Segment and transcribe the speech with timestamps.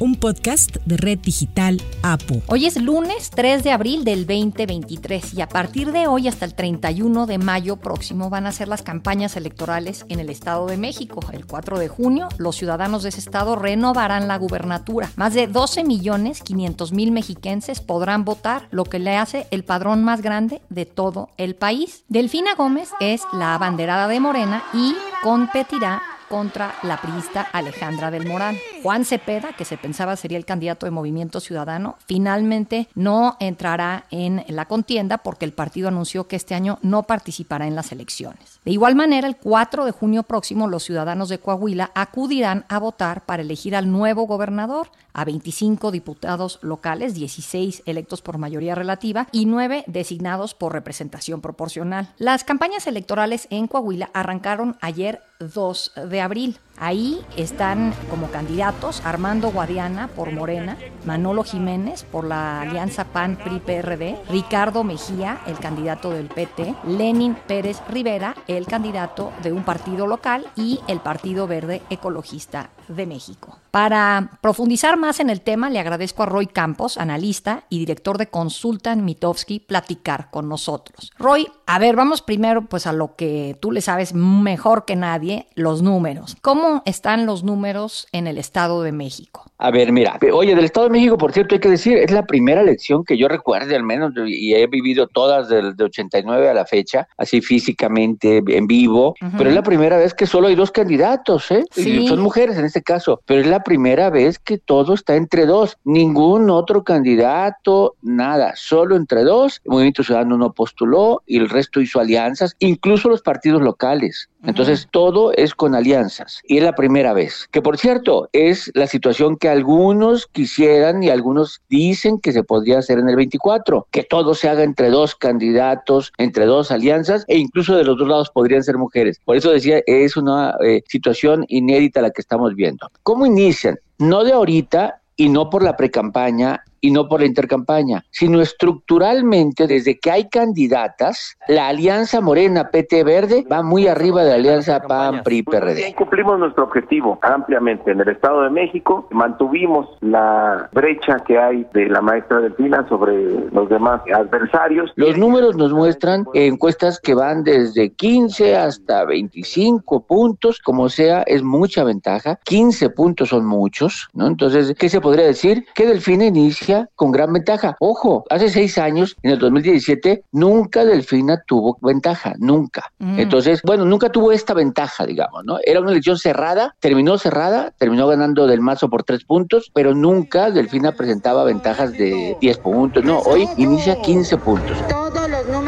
[0.00, 2.42] un podcast de Red Digital APU.
[2.46, 6.54] Hoy es lunes 3 de abril del 2023 y a partir de hoy hasta el
[6.54, 11.20] 31 de mayo próximo van a ser las campañas electorales en el Estado de México.
[11.32, 15.10] El 4 de junio los ciudadanos de ese estado renovarán la gubernatura.
[15.16, 20.04] Más de 12 millones 500 mil mexiquenses podrán votar, lo que le hace el padrón
[20.04, 22.04] más grande de todo el país.
[22.08, 28.58] Delfina Gómez es la abanderada de Morena y competirá contra la priista Alejandra del Moral.
[28.82, 34.44] Juan Cepeda, que se pensaba sería el candidato de Movimiento Ciudadano, finalmente no entrará en
[34.48, 38.60] la contienda porque el partido anunció que este año no participará en las elecciones.
[38.64, 43.24] De igual manera, el 4 de junio próximo, los ciudadanos de Coahuila acudirán a votar
[43.24, 49.46] para elegir al nuevo gobernador, a 25 diputados locales, 16 electos por mayoría relativa y
[49.46, 52.12] 9 designados por representación proporcional.
[52.18, 56.56] Las campañas electorales en Coahuila arrancaron ayer 2 de abril.
[56.76, 63.60] Ahí están como candidatos Armando Guadiana por Morena, Manolo Jiménez por la Alianza PAN PRI
[63.60, 70.06] PRD, Ricardo Mejía, el candidato del PT, Lenin Pérez Rivera, el candidato de un partido
[70.06, 73.58] local y el Partido Verde Ecologista de México.
[73.70, 78.28] Para profundizar más en el tema, le agradezco a Roy Campos, analista y director de
[78.28, 81.12] Consulta en Mitofsky, platicar con nosotros.
[81.18, 85.48] Roy, a ver, vamos primero pues a lo que tú le sabes mejor que nadie,
[85.54, 86.36] los números.
[86.40, 89.44] ¿Cómo están los números en el Estado de México?
[89.58, 92.26] A ver, mira, oye, del Estado de México, por cierto, hay que decir, es la
[92.26, 96.54] primera elección que yo recuerde al menos, y he vivido todas del de 89 a
[96.54, 100.70] la fecha, así físicamente, en vivo, pero es la primera vez que solo hay dos
[100.70, 101.64] candidatos, ¿eh?
[101.76, 105.46] Y son mujeres en este caso, pero es la primera vez que todo está entre
[105.46, 111.48] dos, ningún otro candidato, nada, solo entre dos, el Movimiento Ciudadano no postuló y el
[111.48, 114.28] resto hizo alianzas, incluso los partidos locales.
[114.46, 116.42] Entonces, todo es con alianzas.
[116.44, 117.48] Y es la primera vez.
[117.50, 122.78] Que por cierto, es la situación que algunos quisieran y algunos dicen que se podría
[122.78, 123.86] hacer en el 24.
[123.90, 128.08] Que todo se haga entre dos candidatos, entre dos alianzas, e incluso de los dos
[128.08, 129.20] lados podrían ser mujeres.
[129.24, 132.88] Por eso decía, es una eh, situación inédita la que estamos viendo.
[133.02, 133.78] ¿Cómo inician?
[133.98, 139.66] No de ahorita y no por la precampaña y no por la intercampaña, sino estructuralmente
[139.66, 144.80] desde que hay candidatas, la Alianza Morena PT Verde va muy arriba de la Alianza
[144.80, 145.94] PAN PRI PRD.
[145.96, 151.88] Cumplimos nuestro objetivo ampliamente en el Estado de México, mantuvimos la brecha que hay de
[151.88, 154.92] la maestra Delfina sobre los demás adversarios.
[154.96, 161.42] Los números nos muestran encuestas que van desde 15 hasta 25 puntos, como sea, es
[161.42, 162.38] mucha ventaja.
[162.44, 164.26] 15 puntos son muchos, ¿no?
[164.26, 165.64] Entonces, ¿qué se podría decir?
[165.74, 167.76] Que Delfina inicia con gran ventaja.
[167.80, 172.92] Ojo, hace seis años, en el 2017, nunca Delfina tuvo ventaja, nunca.
[172.98, 173.18] Mm.
[173.18, 175.58] Entonces, bueno, nunca tuvo esta ventaja, digamos, ¿no?
[175.64, 180.50] Era una elección cerrada, terminó cerrada, terminó ganando del mazo por tres puntos, pero nunca
[180.50, 183.04] Delfina presentaba ventajas de 10 puntos.
[183.04, 184.76] No, hoy inicia 15 puntos.
[184.88, 185.23] Todos los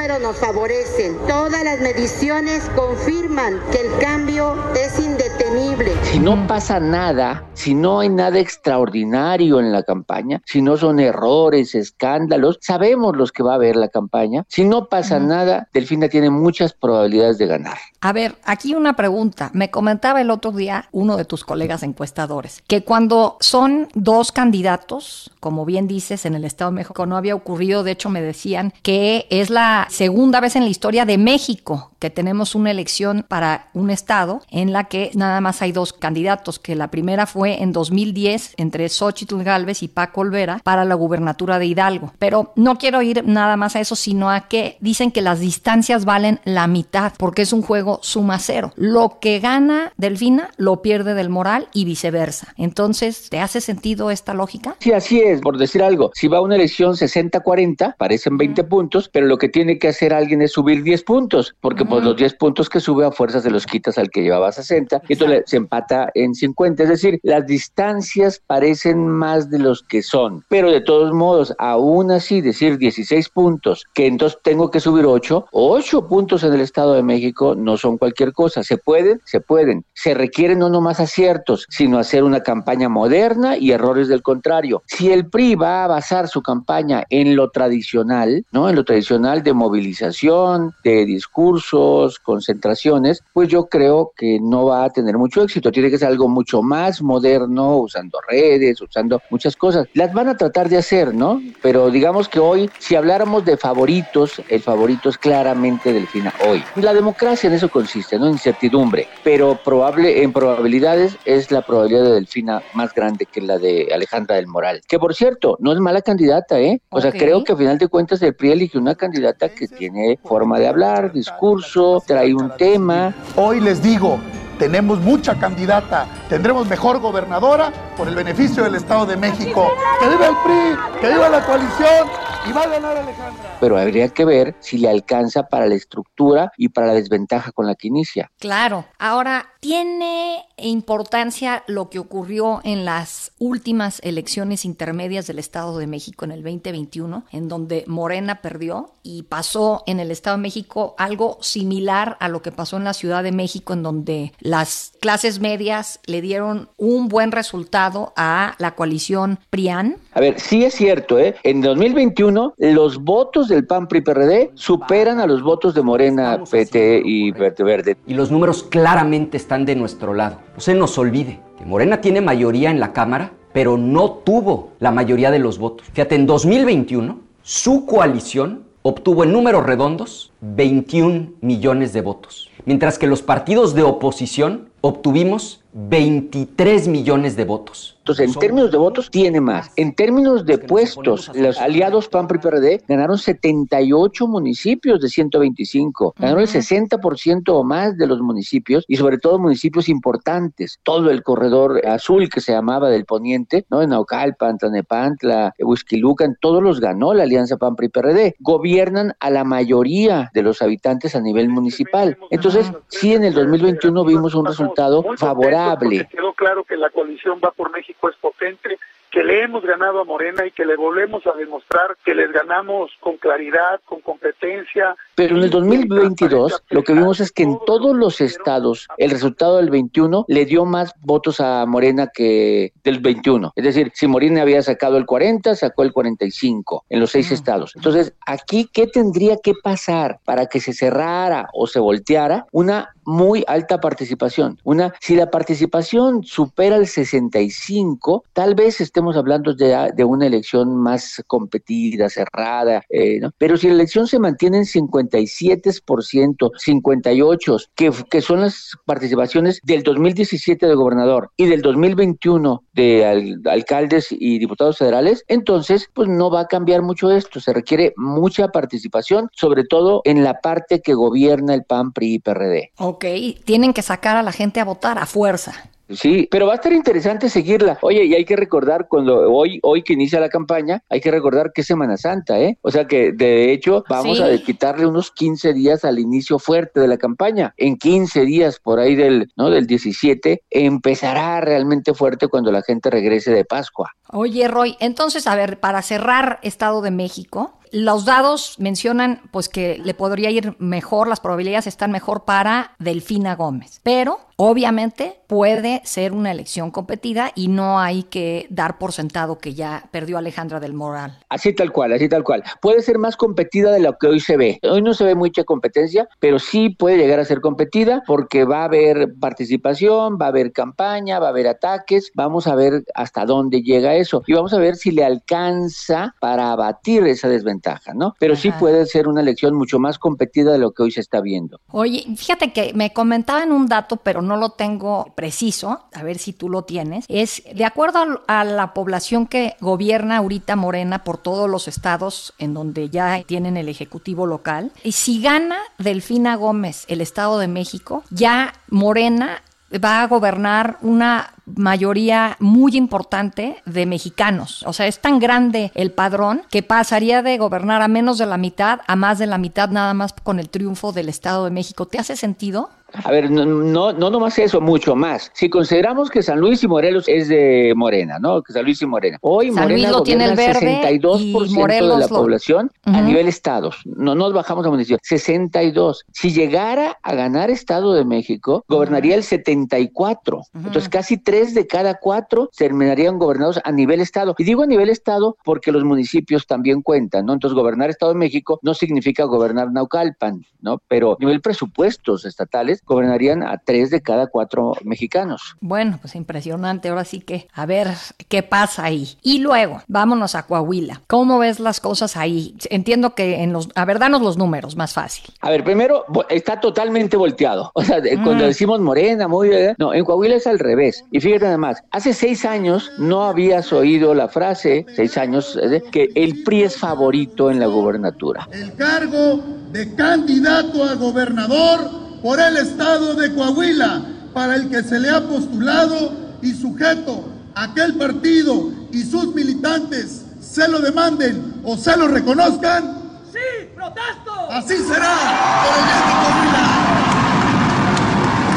[0.06, 5.92] números nos favorecen, todas las mediciones confirman que el cambio es indetenible.
[6.04, 11.00] Si no pasa nada, si no hay nada extraordinario en la campaña, si no son
[11.00, 14.44] errores, escándalos, sabemos los que va a haber la campaña.
[14.48, 17.78] Si no pasa nada, Delfina tiene muchas probabilidades de ganar.
[18.00, 19.50] A ver, aquí una pregunta.
[19.54, 25.32] Me comentaba el otro día uno de tus colegas encuestadores que cuando son dos candidatos,
[25.40, 28.72] como bien dices, en el Estado de México no había ocurrido, de hecho me decían
[28.82, 33.70] que es la segunda vez en la historia de México que tenemos una elección para
[33.72, 37.72] un estado en la que nada más hay dos candidatos, que la primera fue en
[37.72, 42.12] 2010 entre Xochitl Galvez y Paco Olvera para la gubernatura de Hidalgo.
[42.18, 46.04] Pero no quiero ir nada más a eso, sino a que dicen que las distancias
[46.04, 48.72] valen la mitad, porque es un juego suma cero.
[48.76, 52.52] Lo que gana Delfina lo pierde del moral y viceversa.
[52.58, 54.76] Entonces, ¿te hace sentido esta lógica?
[54.80, 56.10] Sí, así es, por decir algo.
[56.14, 60.12] Si va a una elección 60-40, parecen 20 puntos, pero lo que tiene que hacer
[60.14, 63.50] alguien es subir 10 puntos, porque pues los 10 puntos que sube a fuerzas se
[63.50, 66.82] los quitas al que llevaba 60 y entonces se empata en 50.
[66.82, 72.10] Es decir, las distancias parecen más de los que son, pero de todos modos, aún
[72.10, 76.94] así decir 16 puntos, que entonces tengo que subir 8, 8 puntos en el Estado
[76.94, 78.62] de México no son cualquier cosa.
[78.62, 79.20] ¿Se pueden?
[79.24, 79.84] Se pueden.
[79.94, 84.82] Se requieren no nomás aciertos, sino hacer una campaña moderna y errores del contrario.
[84.86, 88.68] Si el PRI va a basar su campaña en lo tradicional, ¿no?
[88.68, 94.84] En lo tradicional de movilizar movilización, de discursos, concentraciones, pues yo creo que no va
[94.84, 95.70] a tener mucho éxito.
[95.70, 99.86] Tiene que ser algo mucho más moderno, usando redes, usando muchas cosas.
[99.92, 101.42] Las van a tratar de hacer, ¿no?
[101.62, 106.62] Pero digamos que hoy, si habláramos de favoritos, el favorito es claramente Delfina hoy.
[106.76, 108.26] La democracia en eso consiste, ¿no?
[108.26, 113.58] En incertidumbre, pero probable, en probabilidades es la probabilidad de Delfina más grande que la
[113.58, 114.80] de Alejandra del Moral.
[114.88, 116.80] Que por cierto, no es mala candidata, ¿eh?
[116.90, 120.18] O sea, creo que a final de cuentas el PRI eligió una candidata que tiene
[120.22, 123.14] forma de hablar, discurso, trae un tema.
[123.36, 124.18] Hoy les digo,
[124.58, 129.70] tenemos mucha candidata, tendremos mejor gobernadora por el beneficio del Estado de México.
[130.00, 131.00] ¡Que viva el PRI!
[131.00, 132.08] ¡Que viva la coalición!
[132.48, 133.56] Y va a ganar Alejandra.
[133.58, 137.66] Pero habría que ver si le alcanza para la estructura y para la desventaja con
[137.66, 138.30] la que inicia.
[138.38, 138.84] Claro.
[138.98, 146.24] Ahora, ¿tiene importancia lo que ocurrió en las últimas elecciones intermedias del Estado de México
[146.24, 151.38] en el 2021, en donde Morena perdió y pasó en el Estado de México algo
[151.40, 156.00] similar a lo que pasó en la Ciudad de México, en donde las clases medias
[156.06, 159.96] le dieron un buen resultado a la coalición PRIAN?
[160.12, 161.34] A ver, sí es cierto, ¿eh?
[161.42, 167.02] En 2021 los votos del PAN PRI PRD superan a los votos de Morena, PT
[167.04, 167.96] y Verde Verde.
[168.06, 170.38] Y los números claramente están de nuestro lado.
[170.54, 174.92] No se nos olvide que Morena tiene mayoría en la Cámara, pero no tuvo la
[174.92, 175.88] mayoría de los votos.
[175.92, 183.06] Fíjate, en 2021 su coalición obtuvo en números redondos 21 millones de votos, mientras que
[183.06, 187.96] los partidos de oposición obtuvimos 23 millones de votos.
[187.98, 189.72] Entonces, en términos de votos, tiene más.
[189.74, 196.14] En términos de puestos, los aliados PAN y PRD ganaron 78 municipios de 125.
[196.16, 200.78] Ganaron el 60% o más de los municipios y sobre todo municipios importantes.
[200.84, 203.82] Todo el corredor azul que se llamaba del poniente, ¿no?
[203.82, 208.36] En Naucalpan, Tlanepantla, Huizquilucan, todos los ganó la alianza PAN y PRD.
[208.38, 212.16] Gobiernan a la mayoría de los habitantes a nivel municipal.
[212.30, 215.65] Entonces, sí, en el 2021 vimos un resultado favorable.
[216.08, 218.78] Quedó claro que la coalición va por México es potente,
[219.16, 222.90] que le hemos ganado a Morena y que le volvemos a demostrar que les ganamos
[223.00, 224.94] con claridad, con competencia.
[225.14, 229.56] Pero en el 2022 lo que vimos es que en todos los estados el resultado
[229.56, 233.54] del 21 le dio más votos a Morena que del 21.
[233.56, 237.72] Es decir, si Morena había sacado el 40, sacó el 45 en los seis estados.
[237.74, 242.44] Entonces, aquí, ¿qué tendría que pasar para que se cerrara o se volteara?
[242.52, 244.58] Una muy alta participación.
[244.64, 250.74] Una, si la participación supera el 65, tal vez estemos hablando de, de una elección
[250.74, 253.30] más competida, cerrada, eh, ¿no?
[253.36, 259.82] pero si la elección se mantiene en 57%, 58%, que, que son las participaciones del
[259.82, 266.40] 2017 de gobernador y del 2021 de alcaldes y diputados federales, entonces pues no va
[266.40, 271.54] a cambiar mucho esto, se requiere mucha participación, sobre todo en la parte que gobierna
[271.54, 272.70] el PAN, PRI y PRD.
[272.78, 273.04] Ok,
[273.44, 275.70] tienen que sacar a la gente a votar a fuerza.
[275.88, 277.78] Sí, pero va a estar interesante seguirla.
[277.82, 281.52] Oye, y hay que recordar cuando hoy, hoy que inicia la campaña, hay que recordar
[281.52, 282.58] que es Semana Santa, ¿eh?
[282.62, 286.88] O sea que de hecho vamos a quitarle unos 15 días al inicio fuerte de
[286.88, 287.54] la campaña.
[287.56, 289.50] En 15 días por ahí del, ¿no?
[289.50, 293.92] Del 17 empezará realmente fuerte cuando la gente regrese de Pascua.
[294.12, 299.78] Oye, Roy, entonces, a ver, para cerrar Estado de México, los dados mencionan pues que
[299.78, 306.12] le podría ir mejor, las probabilidades están mejor para Delfina Gómez, pero obviamente puede ser
[306.12, 310.74] una elección competida y no hay que dar por sentado que ya perdió Alejandra del
[310.74, 311.18] Moral.
[311.28, 312.44] Así tal cual, así tal cual.
[312.60, 314.58] Puede ser más competida de lo que hoy se ve.
[314.62, 318.60] Hoy no se ve mucha competencia, pero sí puede llegar a ser competida porque va
[318.60, 323.24] a haber participación, va a haber campaña, va a haber ataques, vamos a ver hasta
[323.24, 327.55] dónde llega eso y vamos a ver si le alcanza para abatir esa desventaja,
[327.94, 328.14] ¿no?
[328.18, 331.20] Pero sí puede ser una elección mucho más competida de lo que hoy se está
[331.20, 331.60] viendo.
[331.70, 336.32] Oye, fíjate que me comentaban un dato, pero no lo tengo preciso, a ver si
[336.32, 341.48] tú lo tienes, es de acuerdo a la población que gobierna ahorita Morena por todos
[341.48, 347.00] los estados en donde ya tienen el ejecutivo local, y si gana Delfina Gómez el
[347.00, 354.64] Estado de México, ya Morena va a gobernar una mayoría muy importante de mexicanos.
[354.66, 358.36] O sea, es tan grande el padrón que pasaría de gobernar a menos de la
[358.36, 361.86] mitad a más de la mitad nada más con el triunfo del Estado de México.
[361.86, 362.70] ¿Te hace sentido?
[362.92, 365.30] A ver, no, no, no nomás eso, mucho más.
[365.34, 368.42] Si consideramos que San Luis y Morelos es de Morena, ¿no?
[368.42, 369.18] Que San Luis y Morena.
[369.22, 372.70] Hoy San Morena Luis lo tiene el verde 62% y Morelos de la lo- población
[372.84, 373.80] a nivel estados.
[373.84, 374.98] No nos bajamos a municipio.
[375.02, 376.04] 62.
[376.12, 380.42] Si llegara a ganar Estado de México, gobernaría el 74.
[380.54, 384.34] Entonces, casi tres de cada cuatro terminarían gobernados a nivel estado.
[384.38, 387.32] Y digo a nivel estado porque los municipios también cuentan, ¿no?
[387.32, 390.80] Entonces, gobernar Estado de México no significa gobernar Naucalpan, ¿no?
[390.88, 395.56] Pero a nivel presupuestos estatales, gobernarían a tres de cada cuatro mexicanos.
[395.60, 396.88] Bueno, pues impresionante.
[396.88, 397.88] Ahora sí que a ver
[398.28, 399.16] qué pasa ahí.
[399.22, 401.02] Y luego, vámonos a Coahuila.
[401.06, 402.54] ¿Cómo ves las cosas ahí?
[402.70, 403.68] Entiendo que en los...
[403.74, 405.24] A ver, danos los números, más fácil.
[405.40, 407.70] A ver, primero, está totalmente volteado.
[407.74, 408.24] O sea, de- Mm.
[408.24, 411.04] cuando decimos morena, muy bien, no, en Coahuila es al revés.
[411.10, 415.82] Y fíjate nada más, hace seis años no habías oído la frase, seis años, eh,
[415.92, 418.48] que el PRI es favorito en la gubernatura.
[418.52, 419.40] el cargo
[419.72, 425.20] de candidato a gobernador por el estado de Coahuila, para el que se le ha
[425.26, 431.96] postulado y sujeto a que el partido y sus militantes se lo demanden o se
[431.96, 433.02] lo reconozcan.
[433.32, 434.32] ¡Sí, protesto!
[434.50, 435.16] Así será
[435.62, 436.66] por el bien de Coahuila.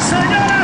[0.10, 0.59] Señores,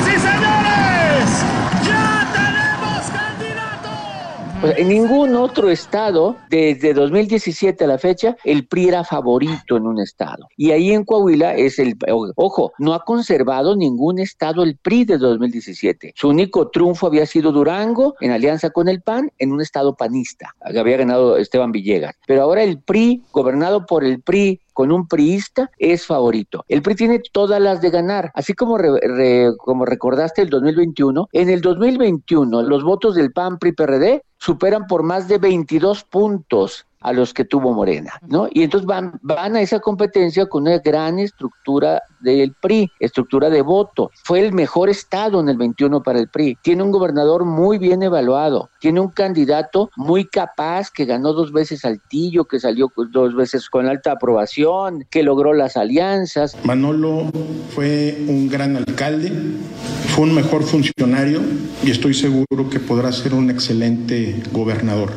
[4.63, 9.99] En ningún otro estado, desde 2017 a la fecha, el PRI era favorito en un
[9.99, 10.47] estado.
[10.57, 11.95] Y ahí en Coahuila es el,
[12.35, 16.13] ojo, no ha conservado ningún estado el PRI de 2017.
[16.15, 20.55] Su único triunfo había sido Durango, en alianza con el PAN, en un estado panista.
[20.61, 22.15] Había ganado Esteban Villegas.
[22.25, 26.65] Pero ahora el PRI, gobernado por el PRI, con un priista es favorito.
[26.67, 31.29] El PRI tiene todas las de ganar, así como, re- re- como recordaste el 2021.
[31.31, 36.85] En el 2021 los votos del PAN, PRI, PRD superan por más de 22 puntos
[36.99, 38.47] a los que tuvo Morena, ¿no?
[38.51, 43.61] Y entonces van, van a esa competencia con una gran estructura del PRI, estructura de
[43.61, 44.09] voto.
[44.23, 46.57] Fue el mejor estado en el 21 para el PRI.
[46.63, 51.81] Tiene un gobernador muy bien evaluado, tiene un candidato muy capaz que ganó dos veces
[51.81, 56.55] Saltillo, que salió dos veces con alta aprobación, que logró las alianzas.
[56.63, 57.31] Manolo
[57.75, 59.31] fue un gran alcalde,
[60.15, 61.41] fue un mejor funcionario
[61.83, 65.11] y estoy seguro que podrá ser un excelente gobernador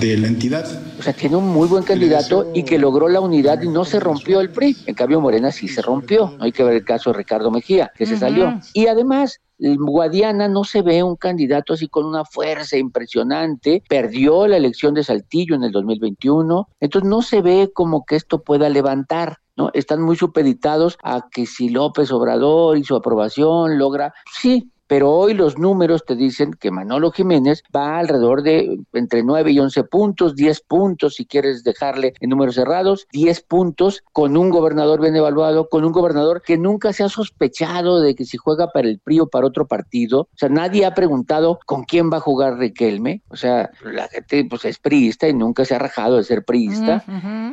[0.00, 0.64] de la entidad.
[0.98, 4.00] O sea, tiene un muy buen candidato y que logró la unidad y no se
[4.00, 4.74] rompió el PRI.
[4.86, 6.32] En cambio, Morena sí se rompió.
[6.38, 8.58] No hay que ver el caso de Ricardo Mejía, que se salió.
[8.72, 13.82] Y además, Guadiana no se ve un candidato así con una fuerza impresionante.
[13.86, 16.68] Perdió la elección de Saltillo en el 2021.
[16.80, 19.41] Entonces, no se ve como que esto pueda levantar.
[19.56, 19.70] ¿No?
[19.74, 25.32] Están muy supeditados a que si López Obrador y su aprobación logra, sí, pero hoy
[25.32, 30.36] los números te dicen que Manolo Jiménez va alrededor de entre 9 y 11 puntos,
[30.36, 35.70] 10 puntos si quieres dejarle en números cerrados, 10 puntos con un gobernador bien evaluado,
[35.70, 39.20] con un gobernador que nunca se ha sospechado de que si juega para el PRI
[39.20, 43.22] o para otro partido, o sea, nadie ha preguntado con quién va a jugar Riquelme,
[43.30, 47.02] o sea, la gente pues es priista y nunca se ha rajado de ser priista,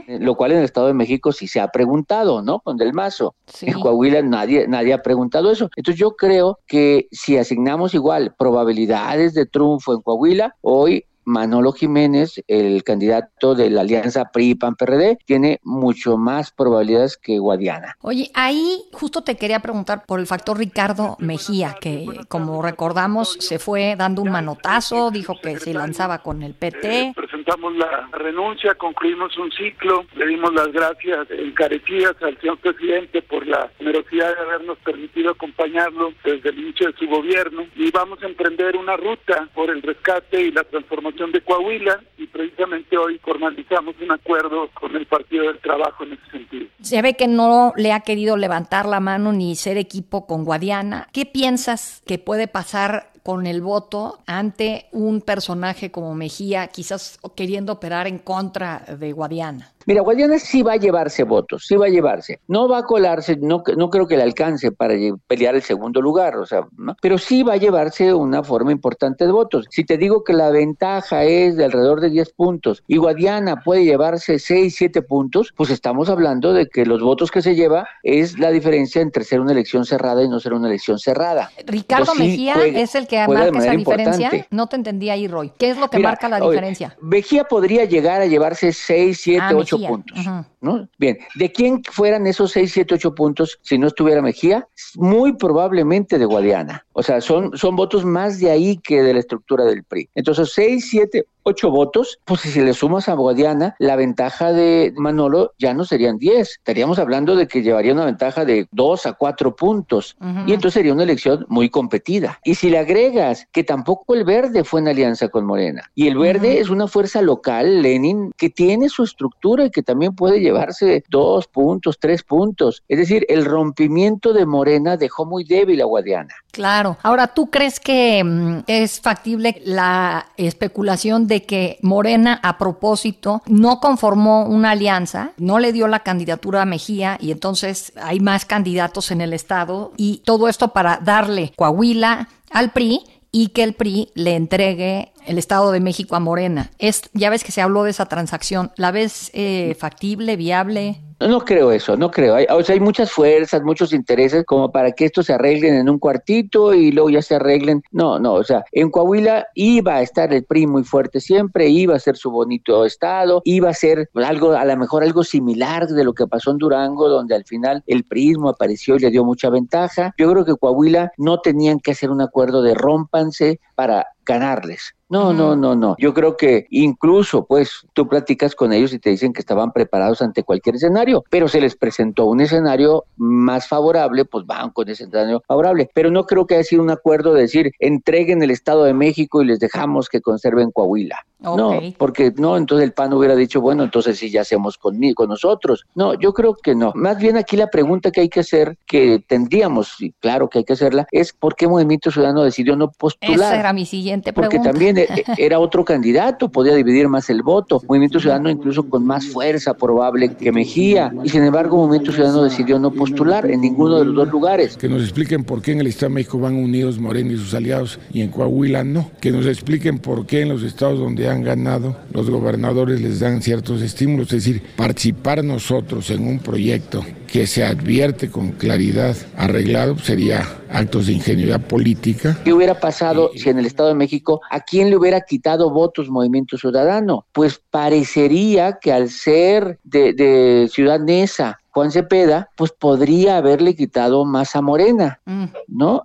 [0.10, 2.60] eh, lo cual en el Estado de México sí se ha preguntado, ¿no?
[2.60, 3.36] Con Del Mazo.
[3.48, 3.68] Sí.
[3.68, 5.70] En Coahuila nadie, nadie ha preguntado eso.
[5.78, 12.44] Entonces yo creo que si asignamos igual probabilidades de triunfo en Coahuila, hoy Manolo Jiménez,
[12.48, 17.96] el candidato de la alianza PRI-PAN-PRD, tiene mucho más probabilidades que Guadiana.
[18.02, 23.60] Oye, ahí justo te quería preguntar por el factor Ricardo Mejía, que como recordamos se
[23.60, 27.14] fue dando un manotazo, dijo que se lanzaba con el PT.
[27.50, 33.46] Presentamos la renuncia, concluimos un ciclo, le dimos las gracias encarecidas al señor presidente por
[33.48, 38.28] la generosidad de habernos permitido acompañarlo desde el inicio de su gobierno y vamos a
[38.28, 43.96] emprender una ruta por el rescate y la transformación de Coahuila y precisamente hoy formalizamos
[44.02, 46.68] un acuerdo con el Partido del Trabajo en ese sentido.
[46.82, 51.08] Se ve que no le ha querido levantar la mano ni ser equipo con Guadiana.
[51.12, 57.74] ¿Qué piensas que puede pasar con el voto ante un personaje como Mejía, quizás queriendo
[57.74, 59.72] operar en contra de Guadiana?
[59.86, 62.40] Mira, Guadiana sí va a llevarse votos, sí va a llevarse.
[62.48, 64.94] No va a colarse, no, no creo que le alcance para
[65.28, 66.96] pelear el segundo lugar, o sea, ¿no?
[67.02, 69.66] pero sí va a llevarse una forma importante de votos.
[69.72, 73.86] Si te digo que la ventaja es de alrededor de 10 puntos y Guadiana puede
[73.86, 78.38] llevarse 6, 7 puntos, pues estamos hablando de que los votos que se lleva es
[78.38, 81.52] la diferencia entre ser una elección cerrada y no ser una elección cerrada.
[81.66, 84.26] Ricardo Entonces, sí Mejía juega- es el que marca esa diferencia.
[84.28, 84.48] importante.
[84.52, 85.52] No te entendí ahí, Roy.
[85.58, 86.98] ¿Qué es lo que Mira, marca la oye, diferencia?
[87.02, 89.79] Mejía podría llegar a llevarse 6, 7, Ah, 8 Mejía.
[89.88, 90.18] Puntos.
[90.62, 90.88] ¿No?
[90.98, 94.68] Bien, ¿de quién fueran esos 6, 7, 8 puntos si no estuviera Mejía?
[94.96, 96.86] Muy probablemente de Guadiana.
[96.94, 100.10] O sea, son, son votos más de ahí que de la estructura del PRI.
[100.16, 105.54] Entonces, 6, 7, ocho votos, pues si le sumas a Guadiana, la ventaja de Manolo
[105.58, 106.50] ya no serían 10.
[106.58, 110.16] Estaríamos hablando de que llevaría una ventaja de 2 a 4 puntos.
[110.46, 112.40] Y entonces sería una elección muy competida.
[112.44, 116.18] Y si le agregas que tampoco el verde fue en alianza con Morena, y el
[116.18, 121.04] verde es una fuerza local, Lenin, que tiene su estructura y que también puede llevarse
[121.10, 122.84] dos puntos, tres puntos.
[122.88, 126.34] Es decir, el rompimiento de Morena dejó muy débil a Guadiana.
[126.52, 126.98] Claro.
[127.04, 133.80] Ahora, ¿tú crees que mm, es factible la especulación de que Morena, a propósito, no
[133.80, 139.12] conformó una alianza, no le dio la candidatura a Mejía y entonces hay más candidatos
[139.12, 144.10] en el Estado y todo esto para darle Coahuila al PRI y que el PRI
[144.16, 146.72] le entregue el Estado de México a Morena.
[146.80, 148.72] Es, ya ves que se habló de esa transacción.
[148.76, 151.02] ¿La ves eh, factible, viable?
[151.20, 152.36] No creo eso, no creo.
[152.36, 155.90] Hay, o sea, hay muchas fuerzas, muchos intereses como para que esto se arreglen en
[155.90, 157.84] un cuartito y luego ya se arreglen.
[157.92, 161.94] No, no, o sea, en Coahuila iba a estar el PRI muy fuerte siempre, iba
[161.94, 166.06] a ser su bonito estado, iba a ser algo, a lo mejor algo similar de
[166.06, 169.50] lo que pasó en Durango, donde al final el PRIismo apareció y le dio mucha
[169.50, 170.14] ventaja.
[170.18, 174.96] Yo creo que Coahuila no tenían que hacer un acuerdo de rompanse para ganarles.
[175.10, 175.96] No, no, no, no.
[175.98, 180.22] Yo creo que incluso, pues, tú platicas con ellos y te dicen que estaban preparados
[180.22, 185.06] ante cualquier escenario, pero se les presentó un escenario más favorable, pues van con ese
[185.06, 185.90] escenario favorable.
[185.96, 189.42] Pero no creo que haya sido un acuerdo de decir, entreguen el Estado de México
[189.42, 191.26] y les dejamos que conserven Coahuila.
[191.40, 195.30] No, porque no, entonces el PAN hubiera dicho, bueno, entonces sí ya hacemos conmigo, con
[195.30, 195.86] nosotros.
[195.96, 196.92] No, yo creo que no.
[196.96, 200.64] Más bien aquí la pregunta que hay que hacer, que tendríamos, y claro que hay
[200.66, 203.54] que hacerla, es por qué Movimiento Ciudadano decidió no postular.
[203.54, 204.58] Esa era mi siguiente pregunta.
[204.58, 207.82] Porque también e, e, era otro candidato, podía dividir más el voto.
[207.88, 211.14] Movimiento Ciudadano incluso con más fuerza probable que Mejía.
[211.24, 214.76] Y sin embargo, Movimiento Ciudadano decidió no postular en ninguno de los dos lugares.
[214.76, 217.54] Que nos expliquen por qué en el Estado de México van unidos Moreno y sus
[217.54, 219.10] aliados y en Coahuila no.
[219.22, 223.42] Que nos expliquen por qué en los estados donde han ganado, los gobernadores les dan
[223.42, 229.98] ciertos estímulos, es decir, participar nosotros en un proyecto que se advierte con claridad arreglado
[230.00, 232.38] sería actos de ingeniería política.
[232.44, 236.10] ¿Qué hubiera pasado si en el Estado de México a quién le hubiera quitado votos
[236.10, 237.26] Movimiento Ciudadano?
[237.32, 244.26] Pues parecería que al ser de, de Ciudad Neza, Juan Cepeda, pues podría haberle quitado
[244.26, 245.46] más a Morena, mm.
[245.68, 246.04] ¿no?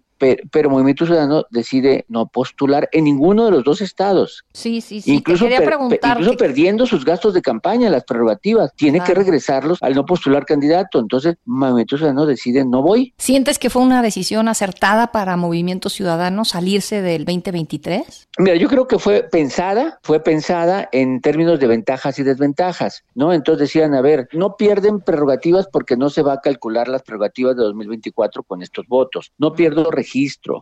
[0.50, 4.45] Pero, Movimiento Ciudadano decide no postular en ninguno de los dos estados.
[4.52, 5.14] Sí, sí, sí.
[5.14, 8.73] Incluso, incluso perdiendo sus gastos de campaña, las prerrogativas.
[8.76, 10.99] Tiene que regresarlos al no postular candidato.
[10.99, 13.14] Entonces, Movimiento Ciudadano decide no voy.
[13.19, 18.28] ¿Sientes que fue una decisión acertada para Movimiento Ciudadano salirse del 2023?
[18.38, 23.33] Mira, yo creo que fue pensada, fue pensada en términos de ventajas y desventajas, ¿no?
[23.33, 27.56] Entonces decían, a ver, no pierden prerrogativas porque no se va a calcular las prerrogativas
[27.56, 29.32] de 2024 con estos votos.
[29.39, 30.14] No pierdo registro,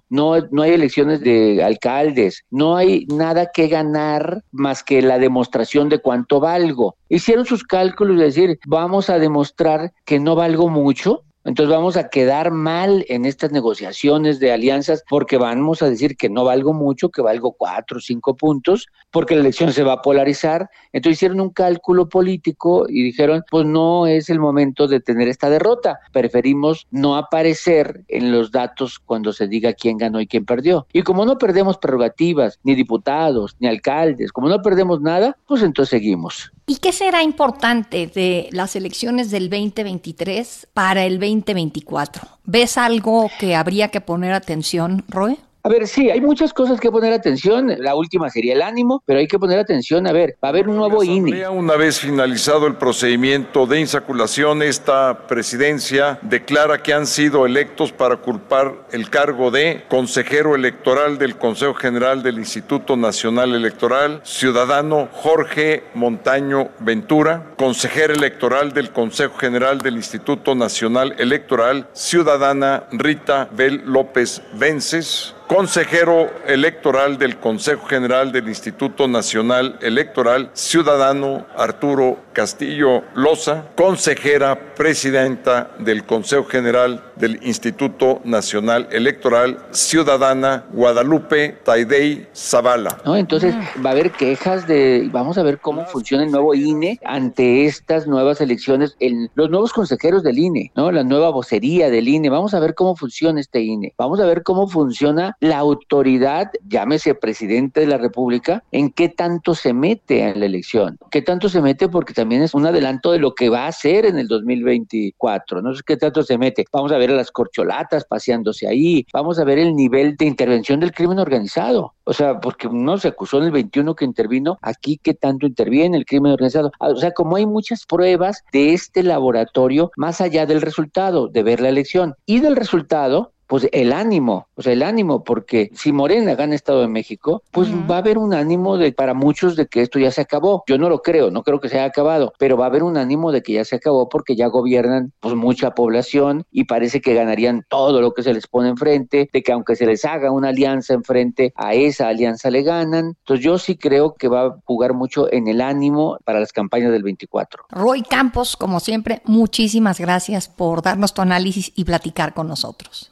[0.09, 5.88] no, no hay elecciones de alcaldes, no hay nada que ganar más que la demostración
[5.88, 6.97] de cuánto valgo.
[7.09, 12.09] Hicieron sus cálculos de decir, vamos a demostrar que no valgo mucho, entonces vamos a
[12.09, 17.11] quedar mal en estas negociaciones de alianzas porque vamos a decir que no valgo mucho,
[17.11, 20.70] que valgo cuatro o cinco puntos, porque la elección se va a polarizar.
[20.92, 25.50] Entonces hicieron un cálculo político y dijeron, pues no es el momento de tener esta
[25.50, 25.98] derrota.
[26.12, 30.87] Preferimos no aparecer en los datos cuando se diga quién ganó y quién perdió.
[30.92, 35.90] Y como no perdemos prerrogativas, ni diputados, ni alcaldes, como no perdemos nada, pues entonces
[35.90, 36.52] seguimos.
[36.72, 42.26] ¿Y qué será importante de las elecciones del 2023 para el 2024?
[42.44, 45.37] ¿Ves algo que habría que poner atención, Roe?
[45.64, 47.72] A ver, sí, hay muchas cosas que poner atención.
[47.79, 50.09] La última sería el ánimo, pero hay que poner atención.
[50.09, 51.48] A ver, va a haber un nuevo INE.
[51.48, 58.16] Una vez finalizado el procedimiento de insaculación, esta presidencia declara que han sido electos para
[58.16, 65.85] culpar el cargo de consejero electoral del Consejo General del Instituto Nacional Electoral, ciudadano Jorge
[65.94, 74.42] Montaño Ventura, consejera electoral del Consejo General del Instituto Nacional Electoral, ciudadana Rita Bel López
[74.55, 84.75] Vences, consejero electoral del Consejo General del Instituto Nacional Electoral, ciudadano Arturo Castillo Loza, consejera
[84.75, 92.98] presidenta del Consejo General del Instituto Nacional Electoral, ciudadana Guadalupe Taidei Zavala.
[93.05, 93.16] ¿No?
[93.16, 97.64] Entonces va a haber quejas de, vamos a ver cómo funciona el nuevo INE ante
[97.66, 100.90] estas nuevas elecciones, el, los nuevos consejeros del INE, ¿no?
[100.90, 104.42] La nueva vocería del INE, vamos a ver cómo funciona este INE, vamos a ver
[104.42, 110.40] cómo funciona la autoridad, llámese presidente de la República, en qué tanto se mete en
[110.40, 113.64] la elección, qué tanto se mete porque también es un adelanto de lo que va
[113.64, 117.31] a hacer en el 2024, no sé qué tanto se mete, vamos a ver las
[117.31, 122.40] corcholatas paseándose ahí, vamos a ver el nivel de intervención del crimen organizado, o sea,
[122.40, 126.33] porque no se acusó en el 21 que intervino, aquí qué tanto interviene el crimen
[126.33, 131.29] organizado, ah, o sea, como hay muchas pruebas de este laboratorio más allá del resultado,
[131.29, 135.71] de ver la elección y del resultado, pues el ánimo, o sea, el ánimo, porque
[135.75, 139.57] si Morena gana Estado de México, pues va a haber un ánimo de para muchos
[139.57, 140.65] de que esto ya se acabó.
[140.67, 142.97] Yo no lo creo, no creo que se haya acabado, pero va a haber un
[142.97, 147.12] ánimo de que ya se acabó porque ya gobiernan pues mucha población y parece que
[147.12, 150.49] ganarían todo lo que se les pone enfrente, de que aunque se les haga una
[150.49, 153.17] alianza enfrente, a esa alianza le ganan.
[153.19, 156.91] Entonces yo sí creo que va a jugar mucho en el ánimo para las campañas
[156.91, 157.65] del 24.
[157.69, 163.12] Roy Campos, como siempre, muchísimas gracias por darnos tu análisis y platicar con nosotros.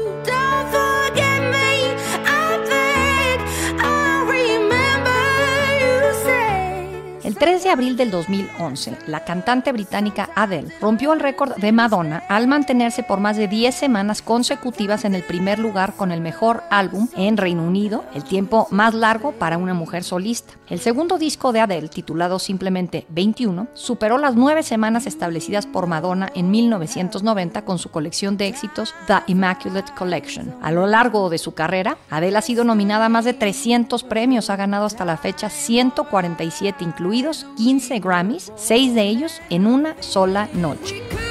[7.31, 12.23] El 3 de abril del 2011, la cantante británica Adele rompió el récord de Madonna
[12.27, 16.61] al mantenerse por más de 10 semanas consecutivas en el primer lugar con el mejor
[16.69, 20.55] álbum en Reino Unido, el tiempo más largo para una mujer solista.
[20.67, 26.29] El segundo disco de Adele, titulado simplemente 21, superó las nueve semanas establecidas por Madonna
[26.35, 30.53] en 1990 con su colección de éxitos The Immaculate Collection.
[30.61, 34.49] A lo largo de su carrera, Adele ha sido nominada a más de 300 premios,
[34.49, 36.83] ha ganado hasta la fecha 147
[37.21, 41.30] incluidos 15 Grammys, 6 de ellos en una sola noche.